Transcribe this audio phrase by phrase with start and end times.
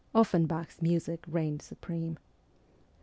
[0.15, 2.17] Offen bach's music reigned supreme.